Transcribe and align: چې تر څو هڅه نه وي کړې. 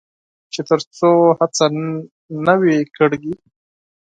چې 0.53 0.61
تر 0.69 0.79
څو 0.97 1.09
هڅه 1.37 1.65
نه 2.45 2.53
وي 2.61 2.77
کړې. 2.97 3.31